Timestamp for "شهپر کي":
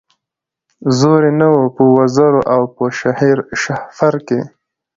3.97-4.41